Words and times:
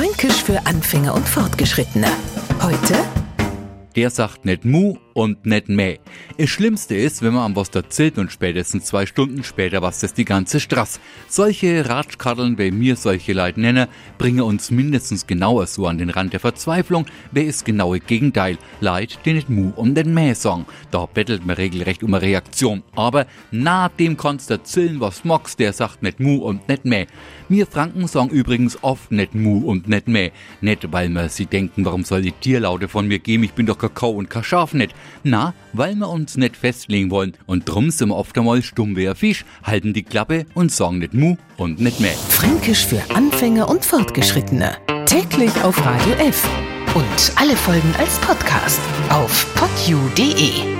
Fränkisch 0.00 0.42
für 0.42 0.64
Anfänger 0.64 1.12
und 1.12 1.28
Fortgeschrittene. 1.28 2.06
Heute 2.62 2.94
der 3.96 4.08
sagt 4.08 4.46
nicht 4.46 4.64
mu 4.64 4.96
und 5.14 5.46
nicht 5.46 5.68
meh. 5.68 5.98
Das 6.38 6.50
Schlimmste 6.50 6.94
ist, 6.94 7.22
wenn 7.22 7.34
man 7.34 7.44
am 7.44 7.56
was 7.56 7.68
erzählt 7.70 8.18
und 8.18 8.32
spätestens 8.32 8.86
zwei 8.86 9.06
Stunden 9.06 9.44
später 9.44 9.82
was 9.82 10.00
das 10.00 10.14
die 10.14 10.24
ganze 10.24 10.60
Straß. 10.60 11.00
Solche 11.28 11.88
Ratschkaddeln, 11.88 12.58
wie 12.58 12.70
mir 12.70 12.96
solche 12.96 13.32
Leute 13.32 13.60
nennen, 13.60 13.88
bringen 14.18 14.40
uns 14.40 14.70
mindestens 14.70 15.26
genauer 15.26 15.66
so 15.66 15.86
an 15.86 15.98
den 15.98 16.10
Rand 16.10 16.32
der 16.32 16.40
Verzweiflung. 16.40 17.06
Wer 17.32 17.44
ist 17.44 17.64
genaue 17.64 18.00
Gegenteil? 18.00 18.58
Leid, 18.80 19.18
die 19.24 19.32
nicht 19.32 19.50
mu 19.50 19.72
und 19.76 19.94
nicht 19.94 20.06
meh 20.06 20.34
sagen. 20.34 20.66
Da 20.90 21.06
bettelt 21.06 21.46
man 21.46 21.56
regelrecht 21.56 22.02
um 22.02 22.14
eine 22.14 22.22
Reaktion. 22.22 22.82
Aber 22.94 23.26
na 23.50 23.88
dem 23.88 24.16
kannst 24.16 24.50
erzählen, 24.50 25.00
was 25.00 25.24
magst, 25.24 25.58
der 25.58 25.72
sagt 25.72 26.02
nicht 26.02 26.20
mu 26.20 26.36
und 26.36 26.68
nicht 26.68 26.84
meh. 26.84 27.06
Wir 27.48 27.66
Franken 27.66 28.06
sagen 28.06 28.30
übrigens 28.30 28.78
oft 28.82 29.10
nicht 29.10 29.34
mu 29.34 29.58
und 29.66 29.88
nicht 29.88 30.08
meh. 30.08 30.30
Nicht, 30.60 30.92
weil 30.92 31.08
wir 31.08 31.28
sie 31.28 31.46
denken, 31.46 31.84
warum 31.84 32.04
soll 32.04 32.22
die 32.22 32.32
Tierlaute 32.32 32.88
von 32.88 33.08
mir 33.08 33.18
geben, 33.18 33.44
ich 33.44 33.52
bin 33.52 33.66
doch 33.66 33.78
Kakao 33.78 34.10
und 34.10 34.30
kein 34.30 34.44
Schaf 34.44 34.72
nicht. 34.72 34.94
Na, 35.22 35.54
weil 35.72 35.94
wir 35.96 36.08
uns 36.08 36.36
nicht 36.36 36.56
festlegen 36.56 37.10
wollen. 37.10 37.34
Und 37.46 37.68
drum 37.68 37.90
sind 37.90 38.08
wir 38.08 38.16
oft 38.16 38.36
einmal 38.36 38.62
stumm 38.62 38.96
wie 38.96 39.08
ein 39.08 39.14
Fisch, 39.14 39.44
halten 39.62 39.92
die 39.92 40.02
Klappe 40.02 40.46
und 40.54 40.72
sagen 40.72 40.98
nicht 40.98 41.14
mu 41.14 41.36
und 41.56 41.80
nicht 41.80 42.00
meh. 42.00 42.14
Fränkisch 42.28 42.86
für 42.86 43.02
Anfänger 43.14 43.68
und 43.68 43.84
Fortgeschrittene. 43.84 44.76
Täglich 45.06 45.52
auf 45.62 45.78
Radio 45.84 46.14
F. 46.14 46.48
Und 46.94 47.32
alle 47.36 47.56
Folgen 47.56 47.94
als 47.98 48.18
Podcast 48.18 48.80
auf 49.10 49.46
podu.de. 49.54 50.79